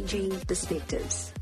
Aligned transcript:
Changing 0.00 0.40
Perspectives. 0.46 1.34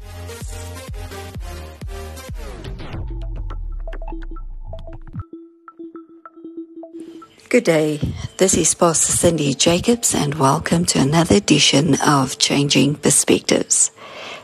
Good 7.49 7.63
day. 7.63 8.01
This 8.39 8.57
is 8.57 8.75
Pastor 8.75 9.13
Cindy 9.13 9.55
Jacobs, 9.55 10.13
and 10.13 10.35
welcome 10.35 10.85
to 10.87 10.99
another 10.99 11.37
edition 11.37 12.01
of 12.05 12.39
Changing 12.39 12.97
Perspectives. 12.97 13.93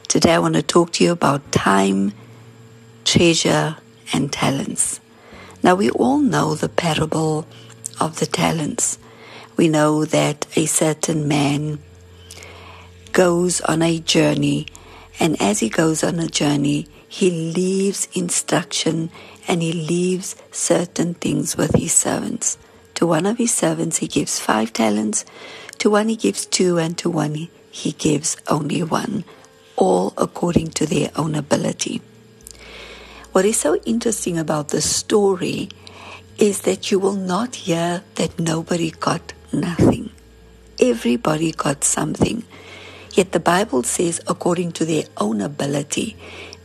Today, 0.06 0.34
I 0.34 0.38
want 0.38 0.54
to 0.54 0.62
talk 0.62 0.92
to 0.92 1.04
you 1.04 1.10
about 1.10 1.50
time, 1.50 2.12
treasure, 3.04 3.78
and 4.12 4.32
talents. 4.32 5.00
Now, 5.64 5.74
we 5.74 5.90
all 5.90 6.18
know 6.18 6.54
the 6.54 6.68
parable 6.68 7.48
of 8.00 8.20
the 8.20 8.26
talents. 8.26 8.96
We 9.56 9.66
know 9.66 10.04
that 10.04 10.46
a 10.54 10.66
certain 10.66 11.26
man 11.26 11.80
goes 13.14 13.60
on 13.60 13.80
a 13.80 14.00
journey, 14.00 14.66
and 15.20 15.40
as 15.40 15.60
he 15.60 15.68
goes 15.68 16.02
on 16.02 16.18
a 16.18 16.26
journey, 16.26 16.88
he 17.08 17.30
leaves 17.30 18.08
instruction 18.12 19.08
and 19.46 19.62
he 19.62 19.72
leaves 19.72 20.34
certain 20.50 21.14
things 21.14 21.56
with 21.56 21.72
his 21.76 21.92
servants. 21.92 22.58
To 22.94 23.06
one 23.06 23.24
of 23.24 23.38
his 23.38 23.54
servants, 23.54 23.98
he 23.98 24.08
gives 24.08 24.40
five 24.40 24.72
talents, 24.72 25.24
to 25.78 25.90
one, 25.90 26.08
he 26.08 26.16
gives 26.16 26.44
two, 26.44 26.78
and 26.78 26.98
to 26.98 27.08
one, 27.08 27.48
he 27.70 27.92
gives 27.92 28.36
only 28.48 28.82
one, 28.82 29.24
all 29.76 30.12
according 30.18 30.70
to 30.70 30.84
their 30.84 31.10
own 31.14 31.36
ability. 31.36 32.02
What 33.30 33.44
is 33.44 33.56
so 33.56 33.76
interesting 33.84 34.38
about 34.38 34.70
the 34.70 34.80
story 34.80 35.68
is 36.36 36.62
that 36.62 36.90
you 36.90 36.98
will 36.98 37.14
not 37.14 37.54
hear 37.54 38.02
that 38.16 38.40
nobody 38.40 38.90
got 38.90 39.32
nothing. 39.52 40.10
Everybody 40.80 41.52
got 41.52 41.84
something. 41.84 42.42
Yet 43.14 43.30
the 43.30 43.40
Bible 43.40 43.84
says 43.84 44.20
according 44.26 44.72
to 44.72 44.84
their 44.84 45.04
own 45.16 45.40
ability, 45.40 46.16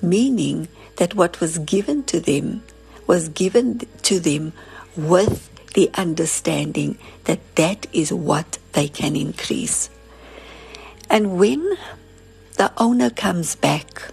meaning 0.01 0.67
that 0.97 1.13
what 1.13 1.39
was 1.39 1.59
given 1.59 2.03
to 2.05 2.19
them 2.19 2.63
was 3.05 3.29
given 3.29 3.81
to 4.03 4.19
them 4.19 4.53
with 4.95 5.47
the 5.73 5.91
understanding 5.93 6.97
that 7.25 7.39
that 7.55 7.85
is 7.93 8.11
what 8.11 8.57
they 8.73 8.87
can 8.87 9.15
increase. 9.15 9.89
And 11.09 11.37
when 11.37 11.77
the 12.57 12.71
owner 12.77 13.11
comes 13.11 13.55
back, 13.55 14.09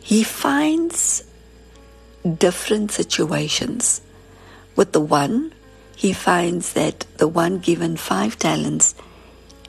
he 0.00 0.22
finds 0.22 1.24
different 2.38 2.92
situations. 2.92 4.00
With 4.76 4.92
the 4.92 5.00
one, 5.00 5.52
he 5.96 6.12
finds 6.12 6.72
that 6.74 7.04
the 7.16 7.28
one 7.28 7.58
given 7.58 7.96
five 7.96 8.38
talents 8.38 8.94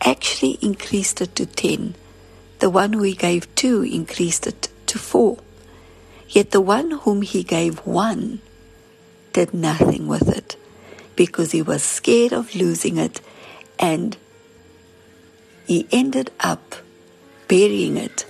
actually 0.02 0.58
increased 0.62 1.22
it 1.22 1.36
to 1.36 1.46
10. 1.46 1.96
The 2.60 2.70
one 2.70 2.94
who 2.94 3.04
he 3.04 3.14
gave 3.14 3.54
two 3.56 3.84
increased 3.84 4.48
it 4.48 4.70
to 4.88 5.00
four. 5.00 5.38
Yet 6.28 6.52
the 6.52 6.62
one 6.62 6.92
whom 6.92 7.22
he 7.22 7.44
gave 7.44 7.80
one 7.80 8.42
did 9.34 9.54
nothing 9.54 10.08
with 10.08 10.30
it 10.30 10.58
because 11.16 11.52
he 11.52 11.62
was 11.62 11.84
scared 11.84 12.34
of 12.34 12.56
losing 12.56 12.98
it 12.98 13.22
and 13.78 14.18
he 15.66 15.88
ended 15.92 16.32
up 16.40 16.76
burying 17.48 17.98
it. 17.98 18.26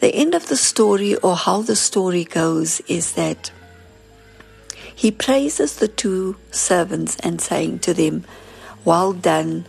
The 0.00 0.14
end 0.14 0.34
of 0.34 0.48
the 0.48 0.56
story, 0.56 1.16
or 1.16 1.34
how 1.34 1.62
the 1.62 1.74
story 1.74 2.24
goes, 2.24 2.80
is 2.86 3.12
that 3.12 3.50
he 4.94 5.10
praises 5.10 5.76
the 5.76 5.88
two 5.88 6.36
servants 6.50 7.16
and 7.20 7.40
saying 7.40 7.80
to 7.80 7.94
them, 7.94 8.24
Well 8.84 9.12
done, 9.12 9.66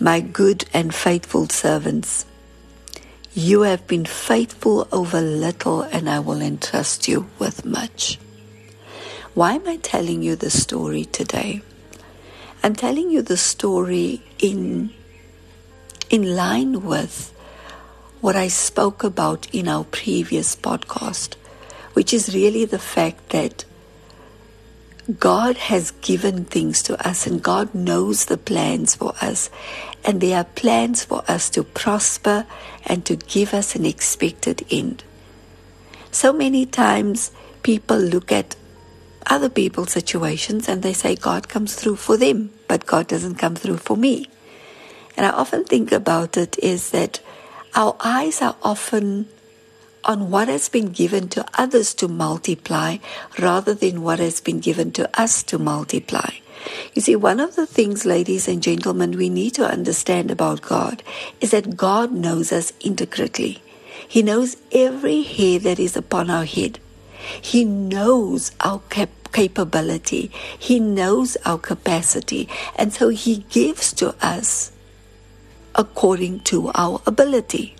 my 0.00 0.20
good 0.20 0.64
and 0.72 0.94
faithful 0.94 1.48
servants. 1.48 2.26
You 3.32 3.62
have 3.62 3.86
been 3.86 4.04
faithful 4.04 4.88
over 4.92 5.20
little, 5.20 5.82
and 5.82 6.08
I 6.08 6.20
will 6.20 6.40
entrust 6.40 7.08
you 7.08 7.28
with 7.38 7.64
much. 7.64 8.18
Why 9.34 9.54
am 9.54 9.66
I 9.66 9.76
telling 9.76 10.22
you 10.22 10.36
the 10.36 10.50
story 10.50 11.04
today? 11.04 11.62
I'm 12.62 12.74
telling 12.74 13.10
you 13.10 13.22
the 13.22 13.36
story 13.36 14.22
in, 14.38 14.90
in 16.10 16.36
line 16.36 16.82
with 16.84 17.32
what 18.20 18.36
I 18.36 18.48
spoke 18.48 19.04
about 19.04 19.52
in 19.52 19.68
our 19.68 19.84
previous 19.84 20.56
podcast, 20.56 21.34
which 21.94 22.14
is 22.14 22.34
really 22.34 22.64
the 22.64 22.78
fact 22.78 23.30
that 23.30 23.64
God 25.18 25.58
has 25.58 25.90
given 25.90 26.46
things 26.46 26.82
to 26.84 27.06
us 27.06 27.26
and 27.26 27.42
God 27.42 27.74
knows 27.74 28.24
the 28.24 28.38
plans 28.38 28.94
for 28.94 29.12
us. 29.20 29.50
And 30.02 30.20
there 30.20 30.38
are 30.38 30.44
plans 30.44 31.04
for 31.04 31.22
us 31.28 31.50
to 31.50 31.62
prosper 31.62 32.46
and 32.86 33.04
to 33.04 33.16
give 33.16 33.52
us 33.52 33.74
an 33.74 33.84
expected 33.84 34.64
end. 34.70 35.04
So 36.10 36.32
many 36.32 36.64
times 36.64 37.32
people 37.62 37.98
look 37.98 38.32
at 38.32 38.56
other 39.26 39.48
people's 39.48 39.92
situations 39.92 40.68
and 40.68 40.82
they 40.82 40.92
say 40.92 41.16
God 41.16 41.48
comes 41.48 41.74
through 41.74 41.96
for 41.96 42.16
them, 42.16 42.50
but 42.68 42.86
God 42.86 43.06
doesn't 43.06 43.36
come 43.36 43.56
through 43.56 43.78
for 43.78 43.96
me. 43.96 44.28
And 45.16 45.26
I 45.26 45.30
often 45.30 45.64
think 45.64 45.92
about 45.92 46.36
it 46.36 46.58
is 46.58 46.90
that 46.90 47.20
our 47.74 47.96
eyes 48.00 48.40
are 48.40 48.56
often 48.62 49.28
on 50.04 50.30
what 50.30 50.48
has 50.48 50.68
been 50.68 50.90
given 50.90 51.28
to 51.28 51.44
others 51.56 51.94
to 51.94 52.08
multiply 52.08 52.98
rather 53.38 53.74
than 53.74 54.02
what 54.02 54.18
has 54.18 54.40
been 54.40 54.60
given 54.60 54.92
to 54.92 55.08
us 55.18 55.42
to 55.44 55.58
multiply. 55.58 56.30
You 56.94 57.02
see, 57.02 57.16
one 57.16 57.40
of 57.40 57.56
the 57.56 57.66
things, 57.66 58.06
ladies 58.06 58.48
and 58.48 58.62
gentlemen, 58.62 59.16
we 59.16 59.28
need 59.28 59.54
to 59.54 59.66
understand 59.66 60.30
about 60.30 60.62
God 60.62 61.02
is 61.40 61.50
that 61.50 61.76
God 61.76 62.12
knows 62.12 62.52
us 62.52 62.72
intricately. 62.80 63.62
He 64.08 64.22
knows 64.22 64.56
every 64.72 65.22
hair 65.22 65.58
that 65.60 65.78
is 65.78 65.96
upon 65.96 66.30
our 66.30 66.44
head. 66.44 66.78
He 67.40 67.64
knows 67.64 68.52
our 68.60 68.80
cap- 68.90 69.32
capability. 69.32 70.30
He 70.58 70.78
knows 70.78 71.36
our 71.44 71.58
capacity. 71.58 72.48
And 72.76 72.92
so 72.92 73.08
He 73.08 73.38
gives 73.48 73.92
to 73.94 74.14
us 74.24 74.72
according 75.74 76.40
to 76.40 76.70
our 76.74 77.02
ability. 77.06 77.74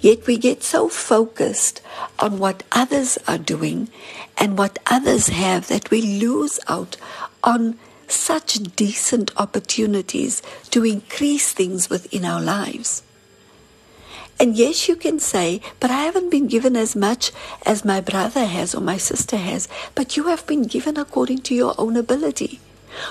Yet 0.00 0.26
we 0.26 0.36
get 0.36 0.62
so 0.62 0.88
focused 0.88 1.80
on 2.18 2.38
what 2.38 2.62
others 2.72 3.18
are 3.26 3.38
doing 3.38 3.88
and 4.36 4.58
what 4.58 4.78
others 4.86 5.28
have 5.28 5.68
that 5.68 5.90
we 5.90 6.02
lose 6.02 6.60
out 6.68 6.96
on 7.42 7.78
such 8.08 8.54
decent 8.76 9.30
opportunities 9.36 10.42
to 10.70 10.84
increase 10.84 11.52
things 11.52 11.90
within 11.90 12.24
our 12.24 12.40
lives. 12.40 13.02
And 14.38 14.54
yes, 14.54 14.86
you 14.86 14.96
can 14.96 15.18
say, 15.18 15.62
but 15.80 15.90
I 15.90 16.04
haven't 16.04 16.30
been 16.30 16.46
given 16.46 16.76
as 16.76 16.94
much 16.94 17.32
as 17.64 17.84
my 17.84 18.00
brother 18.02 18.44
has 18.44 18.74
or 18.74 18.82
my 18.82 18.98
sister 18.98 19.38
has, 19.38 19.66
but 19.94 20.16
you 20.16 20.24
have 20.24 20.46
been 20.46 20.64
given 20.64 20.98
according 20.98 21.40
to 21.42 21.54
your 21.54 21.74
own 21.78 21.96
ability. 21.96 22.60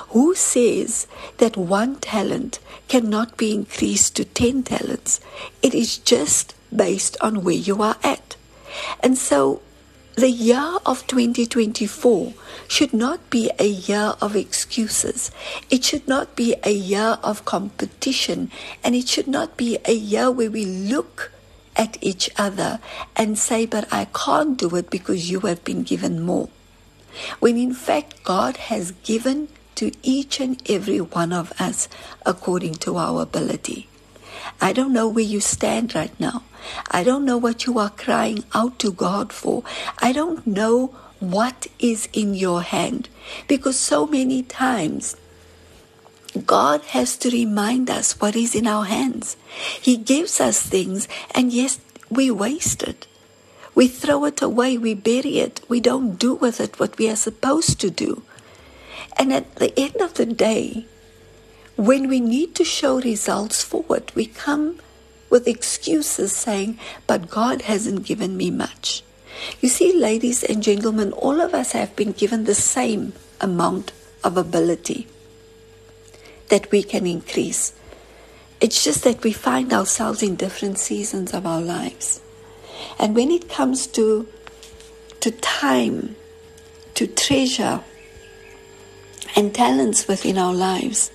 Who 0.09 0.35
says 0.35 1.07
that 1.38 1.57
one 1.57 1.97
talent 1.97 2.59
cannot 2.88 3.38
be 3.38 3.53
increased 3.53 4.16
to 4.16 4.25
10 4.25 4.63
talents? 4.63 5.19
It 5.62 5.73
is 5.73 5.97
just 5.97 6.56
based 6.75 7.18
on 7.22 7.44
where 7.44 7.56
you 7.56 7.81
are 7.81 7.97
at. 8.03 8.35
And 9.01 9.18
so 9.18 9.62
the 10.16 10.29
year 10.29 10.78
of 10.85 11.06
2024 11.07 12.34
should 12.69 12.94
not 12.94 13.29
be 13.29 13.51
a 13.59 13.68
year 13.68 14.13
of 14.22 14.35
excuses. 14.35 15.29
It 15.69 15.84
should 15.84 16.07
not 16.07 16.35
be 16.35 16.56
a 16.63 16.72
year 16.72 17.18
of 17.22 17.44
competition. 17.44 18.50
And 18.84 18.95
it 18.95 19.09
should 19.09 19.28
not 19.28 19.57
be 19.57 19.78
a 19.85 19.94
year 19.94 20.31
where 20.31 20.50
we 20.50 20.66
look 20.66 21.31
at 21.75 21.97
each 22.01 22.29
other 22.38 22.79
and 23.16 23.38
say, 23.38 23.66
But 23.66 23.91
I 23.91 24.06
can't 24.06 24.57
do 24.57 24.74
it 24.77 24.89
because 24.89 25.30
you 25.30 25.42
have 25.42 25.63
been 25.65 25.83
given 25.83 26.21
more. 26.21 26.50
When 27.39 27.57
in 27.57 27.74
fact, 27.74 28.24
God 28.24 28.57
has 28.57 28.92
given 29.04 29.50
to 29.75 29.92
each 30.04 30.39
and 30.39 30.62
every 30.69 31.01
one 31.01 31.33
of 31.33 31.51
us 31.60 31.88
according 32.25 32.75
to 32.75 32.98
our 32.98 33.22
ability. 33.22 33.88
I 34.62 34.74
don't 34.74 34.94
know 34.94 35.07
where 35.07 35.24
you 35.24 35.39
stand 35.39 35.95
right 35.95 36.18
now. 36.19 36.44
I 36.89 37.04
don't 37.04 37.25
know 37.25 37.38
what 37.38 37.66
you 37.66 37.77
are 37.80 37.89
crying 37.89 38.44
out 38.54 38.80
to 38.80 38.92
God 38.92 39.33
for. 39.33 39.63
I 40.00 40.12
don't 40.12 40.45
know 40.48 40.88
what 41.19 41.68
is 41.80 42.07
in 42.13 42.33
your 42.33 42.62
hand 42.62 43.10
because 43.48 43.77
so 43.80 44.06
many 44.06 44.44
times 44.44 45.16
God 46.45 46.81
has 46.86 47.16
to 47.18 47.30
remind 47.30 47.89
us 47.89 48.19
what 48.19 48.36
is 48.36 48.56
in 48.56 48.68
our 48.68 48.86
hands. 48.86 49.38
He 49.81 49.98
gives 49.98 50.42
us 50.42 50.62
things 50.62 51.07
and 51.33 51.54
yes, 51.54 51.80
we 52.10 52.30
waste 52.30 52.83
it. 52.83 53.07
We 53.74 53.88
throw 53.88 54.25
it 54.25 54.42
away, 54.42 54.78
we 54.78 54.94
bury 54.94 55.39
it, 55.39 55.62
we 55.68 55.80
don't 55.80 56.18
do 56.18 56.33
with 56.33 56.62
it 56.62 56.80
what 56.80 56.98
we 56.98 57.10
are 57.10 57.16
supposed 57.16 57.80
to 57.81 57.89
do. 57.89 58.24
And 59.17 59.31
at 59.31 59.56
the 59.56 59.77
end 59.79 59.95
of 60.01 60.15
the 60.15 60.25
day, 60.25 60.85
when 61.75 62.07
we 62.07 62.19
need 62.19 62.56
to 62.56 62.63
show 62.63 63.00
results 63.00 63.63
forward, 63.63 64.12
we 64.15 64.25
come 64.25 64.79
with 65.29 65.47
excuses 65.47 66.33
saying, 66.33 66.79
But 67.07 67.29
God 67.29 67.63
hasn't 67.63 68.06
given 68.06 68.38
me 68.38 68.50
much. 68.51 69.03
You 69.59 69.69
see, 69.69 69.94
ladies 69.94 70.44
and 70.44 70.63
gentlemen, 70.63 71.12
all 71.13 71.41
of 71.41 71.53
us 71.53 71.73
have 71.73 71.95
been 71.95 72.13
given 72.13 72.45
the 72.45 72.56
same 72.56 73.13
amount 73.41 73.91
of 74.23 74.38
ability 74.38 75.07
that 76.50 76.71
we 76.71 76.83
can 76.83 77.06
increase. 77.06 77.73
It's 78.61 78.83
just 78.83 79.03
that 79.03 79.23
we 79.23 79.33
find 79.33 79.73
ourselves 79.73 80.23
in 80.23 80.35
different 80.35 80.79
seasons 80.79 81.33
of 81.33 81.45
our 81.45 81.61
lives. 81.61 82.21
And 82.97 83.15
when 83.15 83.31
it 83.31 83.50
comes 83.50 83.88
to, 83.88 84.27
to 85.19 85.31
time, 85.31 86.15
to 86.94 87.07
treasure, 87.07 87.83
and 89.35 89.53
talents 89.53 90.07
within 90.07 90.37
our 90.37 90.53
lives, 90.53 91.11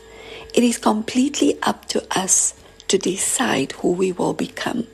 it 0.55 0.63
is 0.63 0.79
completely 0.79 1.59
up 1.63 1.87
to 1.87 2.07
us 2.17 2.55
to 2.89 2.99
decide 2.99 3.73
who 3.73 3.93
we 3.93 4.13
will 4.13 4.35
become. 4.35 4.87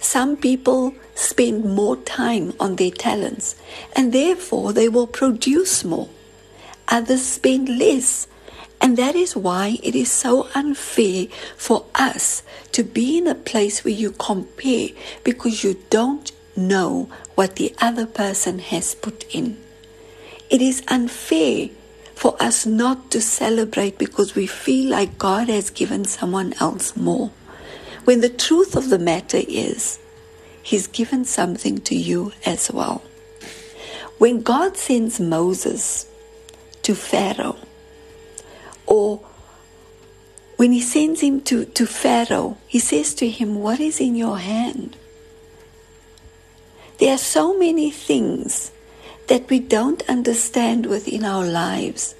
Some 0.00 0.36
people 0.36 0.94
spend 1.14 1.64
more 1.64 1.96
time 1.96 2.52
on 2.58 2.76
their 2.76 2.90
talents 2.90 3.56
and 3.94 4.12
therefore 4.12 4.72
they 4.72 4.88
will 4.88 5.06
produce 5.06 5.84
more. 5.84 6.08
Others 6.88 7.22
spend 7.22 7.68
less. 7.68 8.26
And 8.80 8.96
that 8.96 9.16
is 9.16 9.34
why 9.34 9.78
it 9.82 9.96
is 9.96 10.10
so 10.10 10.48
unfair 10.54 11.26
for 11.56 11.84
us 11.96 12.44
to 12.72 12.84
be 12.84 13.18
in 13.18 13.26
a 13.26 13.34
place 13.34 13.84
where 13.84 13.92
you 13.92 14.12
compare 14.12 14.88
because 15.24 15.64
you 15.64 15.82
don't 15.90 16.30
know 16.56 17.10
what 17.34 17.56
the 17.56 17.74
other 17.80 18.06
person 18.06 18.60
has 18.60 18.94
put 18.94 19.24
in. 19.34 19.58
It 20.48 20.62
is 20.62 20.82
unfair 20.88 21.70
for 22.18 22.34
us 22.42 22.66
not 22.66 23.12
to 23.12 23.20
celebrate 23.20 23.96
because 23.96 24.34
we 24.34 24.44
feel 24.44 24.90
like 24.90 25.18
God 25.18 25.48
has 25.48 25.70
given 25.70 26.04
someone 26.04 26.52
else 26.58 26.96
more. 26.96 27.30
When 28.06 28.22
the 28.22 28.28
truth 28.28 28.74
of 28.74 28.90
the 28.90 28.98
matter 28.98 29.40
is, 29.46 30.00
He's 30.60 30.88
given 30.88 31.24
something 31.24 31.78
to 31.82 31.94
you 31.94 32.32
as 32.44 32.72
well. 32.72 33.04
When 34.18 34.42
God 34.42 34.76
sends 34.76 35.20
Moses 35.20 36.06
to 36.82 36.96
Pharaoh, 36.96 37.56
or 38.84 39.20
when 40.56 40.72
he 40.72 40.80
sends 40.80 41.20
him 41.20 41.40
to, 41.42 41.66
to 41.66 41.86
Pharaoh, 41.86 42.58
he 42.66 42.80
says 42.80 43.14
to 43.14 43.30
him, 43.30 43.60
What 43.62 43.78
is 43.78 44.00
in 44.00 44.16
your 44.16 44.38
hand? 44.38 44.96
There 46.98 47.14
are 47.14 47.18
so 47.18 47.56
many 47.56 47.92
things 47.92 48.72
that 49.28 49.48
we 49.48 49.60
don't 49.60 50.08
understand 50.08 50.86
within 50.86 51.24
our 51.24 51.44
lives. 51.44 52.14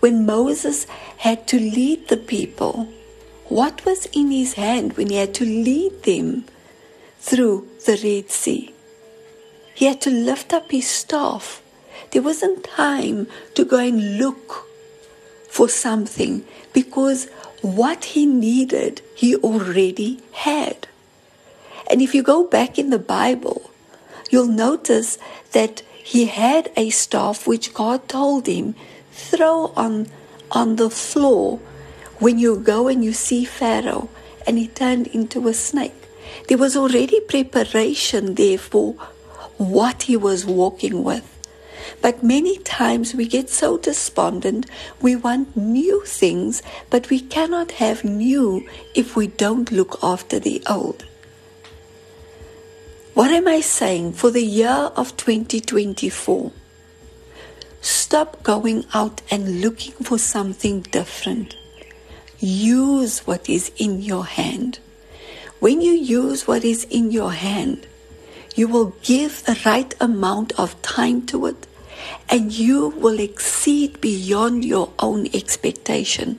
When 0.00 0.24
Moses 0.24 0.86
had 1.18 1.46
to 1.48 1.58
lead 1.58 2.08
the 2.08 2.16
people, 2.16 2.88
what 3.48 3.84
was 3.84 4.06
in 4.12 4.30
his 4.30 4.54
hand 4.54 4.94
when 4.94 5.10
he 5.10 5.16
had 5.16 5.34
to 5.34 5.44
lead 5.44 6.04
them 6.04 6.44
through 7.18 7.68
the 7.84 8.00
Red 8.02 8.30
Sea? 8.30 8.72
He 9.74 9.86
had 9.86 10.00
to 10.02 10.10
lift 10.10 10.52
up 10.52 10.70
his 10.70 10.88
staff. 10.88 11.62
There 12.10 12.22
wasn't 12.22 12.64
time 12.64 13.26
to 13.54 13.64
go 13.64 13.78
and 13.78 14.18
look 14.18 14.66
for 15.48 15.68
something 15.68 16.44
because 16.72 17.28
what 17.62 18.04
he 18.04 18.26
needed, 18.26 19.02
he 19.14 19.36
already 19.36 20.20
had. 20.32 20.88
And 21.90 22.00
if 22.00 22.14
you 22.14 22.22
go 22.22 22.44
back 22.44 22.78
in 22.78 22.90
the 22.90 22.98
Bible, 22.98 23.70
you'll 24.30 24.46
notice 24.46 25.18
that 25.52 25.82
he 26.02 26.26
had 26.26 26.70
a 26.76 26.90
staff 26.90 27.46
which 27.46 27.74
God 27.74 28.08
told 28.08 28.46
him, 28.46 28.74
throw 29.12 29.72
on, 29.76 30.08
on 30.50 30.76
the 30.76 30.90
floor 30.90 31.58
when 32.18 32.38
you 32.38 32.58
go 32.58 32.88
and 32.88 33.04
you 33.04 33.12
see 33.12 33.44
Pharaoh, 33.44 34.08
and 34.46 34.58
he 34.58 34.68
turned 34.68 35.06
into 35.08 35.46
a 35.48 35.54
snake. 35.54 35.94
There 36.48 36.58
was 36.58 36.76
already 36.76 37.20
preparation 37.20 38.34
there 38.34 38.58
for 38.58 38.94
what 39.56 40.04
he 40.04 40.16
was 40.16 40.46
walking 40.46 41.04
with. 41.04 41.36
But 42.02 42.22
many 42.22 42.58
times 42.58 43.14
we 43.14 43.26
get 43.26 43.50
so 43.50 43.76
despondent, 43.78 44.66
we 45.00 45.16
want 45.16 45.56
new 45.56 46.02
things, 46.06 46.62
but 46.88 47.10
we 47.10 47.20
cannot 47.20 47.72
have 47.72 48.04
new 48.04 48.66
if 48.94 49.16
we 49.16 49.26
don't 49.26 49.70
look 49.70 49.98
after 50.02 50.38
the 50.38 50.62
old. 50.68 51.04
What 53.12 53.32
am 53.32 53.48
I 53.48 53.60
saying 53.60 54.12
for 54.12 54.30
the 54.30 54.44
year 54.44 54.92
of 54.94 55.16
2024? 55.16 56.52
Stop 57.80 58.42
going 58.44 58.84
out 58.94 59.20
and 59.32 59.60
looking 59.60 59.94
for 59.94 60.16
something 60.16 60.82
different. 60.82 61.56
Use 62.38 63.26
what 63.26 63.48
is 63.48 63.72
in 63.78 64.00
your 64.00 64.24
hand. 64.24 64.78
When 65.58 65.80
you 65.80 65.90
use 65.92 66.46
what 66.46 66.64
is 66.64 66.84
in 66.84 67.10
your 67.10 67.32
hand, 67.32 67.88
you 68.54 68.68
will 68.68 68.94
give 69.02 69.42
the 69.42 69.60
right 69.66 69.92
amount 70.00 70.52
of 70.58 70.80
time 70.80 71.26
to 71.26 71.46
it 71.46 71.66
and 72.28 72.52
you 72.52 72.90
will 72.90 73.18
exceed 73.18 74.00
beyond 74.00 74.64
your 74.64 74.92
own 75.00 75.26
expectation. 75.34 76.38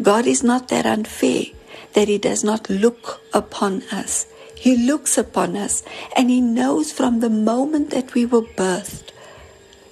God 0.00 0.26
is 0.26 0.42
not 0.42 0.68
that 0.68 0.86
unfair 0.86 1.44
that 1.92 2.08
He 2.08 2.16
does 2.16 2.42
not 2.42 2.70
look 2.70 3.20
upon 3.34 3.82
us 3.92 4.26
he 4.62 4.76
looks 4.76 5.18
upon 5.18 5.56
us 5.56 5.82
and 6.16 6.30
He 6.30 6.40
knows 6.40 6.92
from 6.92 7.18
the 7.18 7.28
moment 7.28 7.90
that 7.90 8.14
we 8.14 8.24
were 8.24 8.42
birthed, 8.42 9.10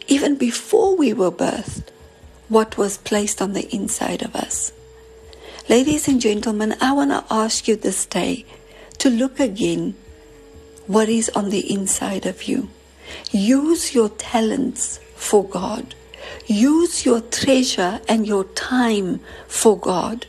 even 0.06 0.36
before 0.36 0.96
we 0.96 1.12
were 1.12 1.32
birthed, 1.32 1.88
what 2.48 2.78
was 2.78 2.96
placed 2.96 3.42
on 3.42 3.52
the 3.52 3.68
inside 3.74 4.22
of 4.22 4.36
us. 4.36 4.70
Ladies 5.68 6.06
and 6.06 6.20
gentlemen, 6.20 6.76
I 6.80 6.92
want 6.92 7.10
to 7.10 7.24
ask 7.34 7.66
you 7.66 7.74
this 7.74 8.06
day 8.06 8.46
to 8.98 9.10
look 9.10 9.40
again 9.40 9.96
what 10.86 11.08
is 11.08 11.30
on 11.30 11.50
the 11.50 11.68
inside 11.68 12.24
of 12.24 12.44
you. 12.44 12.70
Use 13.32 13.92
your 13.92 14.10
talents 14.10 15.00
for 15.16 15.42
God. 15.42 15.96
Use 16.46 17.04
your 17.04 17.22
treasure 17.22 18.00
and 18.08 18.24
your 18.24 18.44
time 18.44 19.18
for 19.48 19.76
God. 19.76 20.26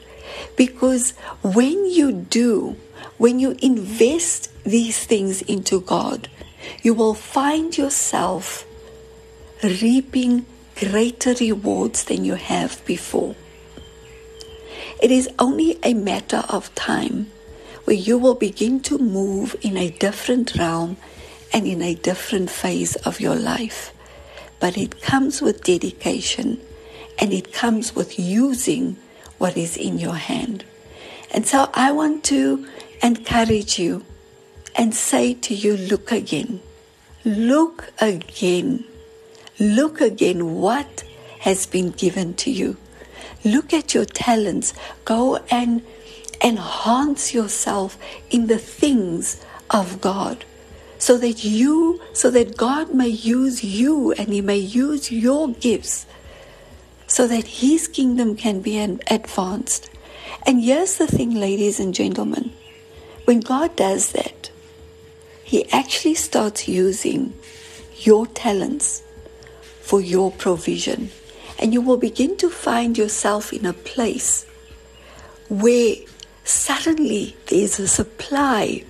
Because 0.56 1.12
when 1.44 1.86
you 1.86 2.12
do, 2.12 2.76
when 3.22 3.38
you 3.38 3.56
invest 3.62 4.50
these 4.64 5.06
things 5.06 5.44
into 5.44 5.80
God, 5.80 6.28
you 6.82 6.96
will 6.96 7.14
find 7.14 7.78
yourself 7.78 8.66
reaping 9.62 10.44
greater 10.76 11.36
rewards 11.36 12.06
than 12.06 12.26
you 12.26 12.34
have 12.34 12.84
before. 12.84 13.36
It 15.00 15.12
is 15.12 15.30
only 15.38 15.78
a 15.84 15.94
matter 15.94 16.44
of 16.50 16.74
time 16.74 17.30
where 17.84 17.96
you 17.96 18.18
will 18.18 18.34
begin 18.34 18.80
to 18.90 18.98
move 18.98 19.56
in 19.62 19.78
a 19.78 19.92
different 19.92 20.56
realm 20.56 20.98
and 21.54 21.68
in 21.68 21.84
a 21.84 21.94
different 21.94 22.50
phase 22.50 22.96
of 22.96 23.22
your 23.22 23.36
life. 23.36 23.94
But 24.60 24.80
it 24.80 25.00
comes 25.00 25.44
with 25.44 25.64
dedication 25.64 26.60
and 27.20 27.32
it 27.34 27.54
comes 27.54 27.96
with 27.96 28.18
using 28.18 28.98
what 29.38 29.58
is 29.58 29.78
in 29.78 30.00
your 30.00 30.16
hand. 30.16 30.66
And 31.30 31.46
so 31.46 31.70
I 31.76 31.92
want 31.92 32.24
to 32.26 32.68
encourage 33.02 33.80
you 33.80 34.06
and 34.76 34.94
say 34.94 35.34
to 35.34 35.54
you, 35.54 35.76
look 35.78 36.12
again. 36.12 36.62
Look 37.26 37.92
again. 38.00 38.86
Look 39.60 40.02
again 40.02 40.56
what 40.56 41.04
has 41.40 41.66
been 41.66 41.92
given 41.92 42.34
to 42.36 42.52
you. 42.52 42.78
Look 43.44 43.74
at 43.74 43.94
your 43.94 44.06
talents. 44.06 44.74
Go 45.06 45.38
and 45.50 45.84
enhance 46.44 47.34
yourself 47.34 47.98
in 48.30 48.48
the 48.48 48.58
things 48.58 49.44
of 49.70 50.02
God 50.02 50.46
so 50.98 51.18
that 51.18 51.44
you, 51.44 52.02
so 52.14 52.30
that 52.32 52.58
God 52.58 52.94
may 52.94 53.08
use 53.08 53.64
you 53.64 54.12
and 54.14 54.30
He 54.30 54.42
may 54.42 54.58
use 54.58 55.12
your 55.12 55.50
gifts 55.50 56.06
so 57.08 57.28
that 57.28 57.46
His 57.48 57.88
kingdom 57.88 58.36
can 58.36 58.62
be 58.62 58.80
advanced. 58.80 59.90
And 60.46 60.64
here's 60.64 60.98
the 60.98 61.08
thing, 61.08 61.36
ladies 61.36 61.80
and 61.80 61.94
gentlemen 61.94 62.54
when 63.26 63.40
God 63.40 63.76
does 63.76 64.12
that, 64.12 64.52
He 65.44 65.70
actually 65.72 66.16
starts 66.16 66.68
using 66.68 67.34
your 68.00 68.26
talents 68.28 69.04
for 69.82 70.02
your 70.02 70.32
provision. 70.32 71.12
And 71.60 71.74
you 71.74 71.82
will 71.82 71.98
begin 71.98 72.38
to 72.38 72.50
find 72.50 72.98
yourself 72.98 73.54
in 73.54 73.66
a 73.66 73.74
place 73.74 74.46
where 75.50 75.96
suddenly 76.44 77.36
there's 77.48 77.80
a 77.80 77.88
supply 77.88 78.84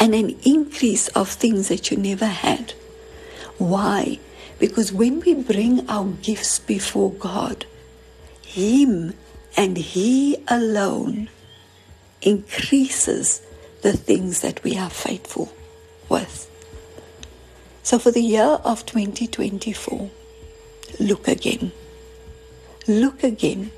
and 0.00 0.14
an 0.14 0.36
increase 0.44 1.08
of 1.08 1.28
things 1.28 1.68
that 1.68 1.90
you 1.90 1.96
never 1.96 2.26
had. 2.26 2.74
Why? 3.56 4.18
Because 4.58 4.92
when 4.92 5.20
we 5.20 5.34
bring 5.34 5.88
our 5.88 6.06
gifts 6.22 6.58
before 6.58 7.12
God, 7.12 7.64
Him 8.44 9.14
and 9.56 9.76
He 9.76 10.36
alone 10.48 11.30
increases 12.22 13.42
the 13.82 13.92
things 13.92 14.40
that 14.40 14.62
we 14.64 14.76
are 14.76 14.90
faithful 14.90 15.52
with. 16.08 16.44
So 17.82 17.98
for 17.98 18.10
the 18.10 18.22
year 18.22 18.58
of 18.64 18.84
2024, 18.86 20.10
look 21.00 21.28
again. 21.28 21.72
Look 22.86 23.22
again. 23.22 23.70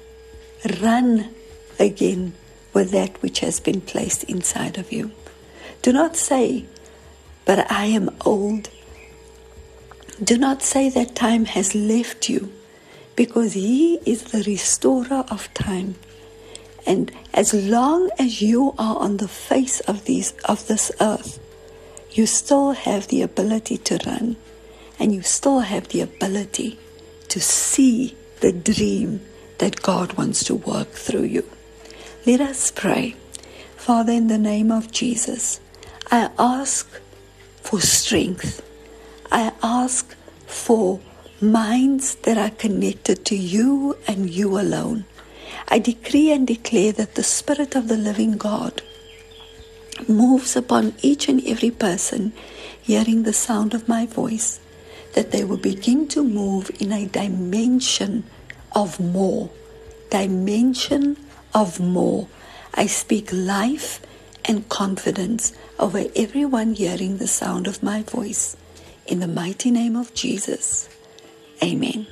Run 0.81 1.35
again 1.79 2.35
with 2.73 2.91
that 2.93 3.21
which 3.23 3.41
has 3.41 3.61
been 3.61 3.81
placed 3.81 4.25
inside 4.25 4.79
of 4.79 4.93
you. 4.93 5.13
Do 5.83 5.93
not 5.93 6.17
say, 6.17 6.67
but 7.45 7.71
I 7.71 7.87
am 7.87 8.11
old. 8.25 8.69
Do 10.23 10.37
not 10.37 10.63
say 10.63 10.89
that 10.91 11.15
time 11.15 11.47
has 11.47 11.75
left 11.75 12.29
you 12.29 12.53
because 13.17 13.55
He 13.55 13.97
is 14.05 14.25
the 14.25 14.43
restorer 14.43 15.25
of 15.31 15.53
time 15.55 15.95
And 16.91 17.13
as 17.33 17.55
long 17.55 18.11
as 18.19 18.43
you 18.43 18.75
are 18.77 18.97
on 18.97 19.19
the 19.19 19.29
face 19.29 19.79
of 19.79 20.07
these 20.07 20.33
of 20.47 20.67
this 20.67 20.91
earth, 21.01 21.39
you 22.11 22.27
still 22.27 22.73
have 22.73 23.07
the 23.07 23.23
ability 23.23 23.79
to 23.89 24.01
run 24.05 24.35
and 24.99 25.15
you 25.15 25.23
still 25.23 25.61
have 25.61 25.87
the 25.91 26.01
ability 26.01 26.81
to 27.29 27.41
see 27.41 28.17
the 28.41 28.51
dream 28.51 29.21
that 29.59 29.83
God 29.83 30.15
wants 30.15 30.43
to 30.47 30.57
work 30.57 30.89
through 30.89 31.29
you. 31.37 31.49
Let 32.27 32.41
us 32.41 32.73
pray. 32.73 33.15
Father, 33.77 34.13
in 34.13 34.27
the 34.27 34.45
name 34.53 34.73
of 34.73 34.91
Jesus, 34.91 35.61
I 36.11 36.29
ask 36.41 36.91
for 37.63 37.81
strength. 37.81 38.67
I 39.31 39.53
ask 39.63 40.17
for 40.49 40.99
minds 41.41 42.17
that 42.27 42.37
are 42.37 42.51
connected 42.51 43.25
to 43.27 43.37
you 43.37 43.97
and 44.09 44.29
you 44.29 44.59
alone. 44.59 45.05
I 45.71 45.79
decree 45.79 46.33
and 46.33 46.47
declare 46.47 46.93
that 46.93 47.15
the 47.15 47.23
Spirit 47.23 47.77
of 47.77 47.87
the 47.87 47.97
living 47.97 48.37
God 48.37 48.83
moves 50.09 50.57
upon 50.57 50.95
each 51.01 51.29
and 51.29 51.41
every 51.47 51.71
person 51.71 52.33
hearing 52.83 53.23
the 53.23 53.33
sound 53.33 53.73
of 53.73 53.89
my 53.89 54.07
voice, 54.07 54.59
that 55.15 55.31
they 55.31 55.45
will 55.45 55.57
begin 55.59 56.09
to 56.09 56.25
move 56.25 56.71
in 56.81 56.91
a 56.93 57.07
dimension 57.07 58.25
of 58.73 58.99
more. 58.99 59.51
Dimension 60.11 61.17
of 61.55 61.79
more. 61.79 62.27
I 62.75 62.87
speak 62.87 63.29
life 63.33 64.01
and 64.45 64.69
confidence 64.69 65.53
over 65.79 66.05
everyone 66.17 66.75
hearing 66.75 67.19
the 67.19 67.29
sound 67.29 67.69
of 67.69 67.83
my 67.83 68.03
voice. 68.03 68.57
In 69.07 69.21
the 69.21 69.29
mighty 69.29 69.71
name 69.71 69.95
of 69.95 70.15
Jesus. 70.15 70.89
Amen. 71.63 72.07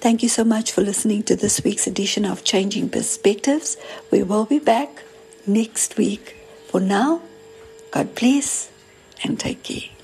Thank 0.00 0.22
you 0.22 0.30
so 0.30 0.44
much 0.44 0.72
for 0.72 0.80
listening 0.80 1.24
to 1.24 1.36
this 1.36 1.62
week's 1.62 1.86
edition 1.86 2.24
of 2.24 2.42
Changing 2.42 2.88
Perspectives. 2.88 3.76
We 4.10 4.22
will 4.22 4.46
be 4.46 4.58
back 4.58 5.02
next 5.46 5.98
week. 5.98 6.36
For 6.68 6.80
now, 6.80 7.20
God 7.90 8.14
bless 8.14 8.70
and 9.22 9.38
take 9.38 9.62
care. 9.62 9.99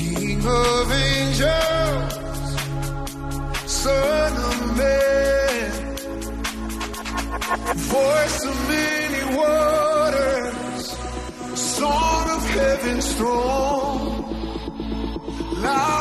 Voice 0.00 0.46
of 0.46 0.86
Avengers 0.86 2.10
Son 3.66 4.32
of 4.48 4.76
men. 4.76 5.70
For 7.88 8.16
too 8.40 8.56
many 8.68 9.22
waters, 9.36 10.84
of 12.36 12.42
heaven's 12.50 13.08
throne, 13.14 14.10
louder 15.62 15.99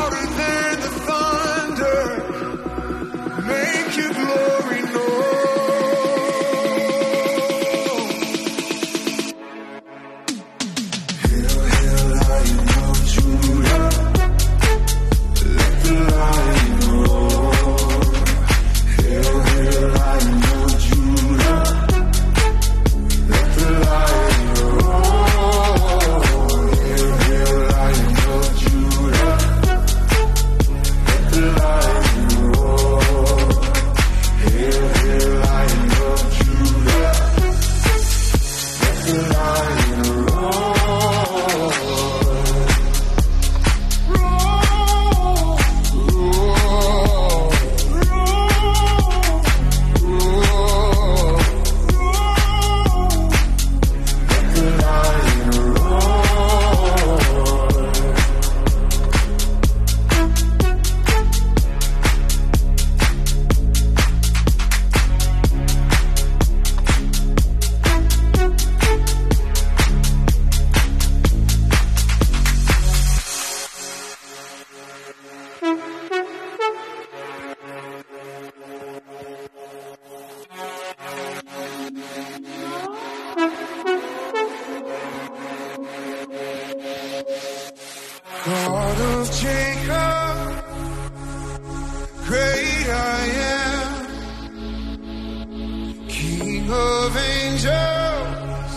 angels, 97.49 98.73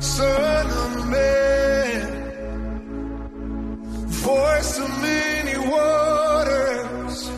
Son 0.00 0.66
of 0.84 1.08
Man, 1.08 2.00
voice 4.06 4.78
of 4.78 4.90
many 5.02 5.56
waters, 5.74 7.30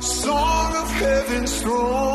song 0.00 0.74
of 0.82 0.90
heaven's 0.90 1.60
throne. 1.62 2.09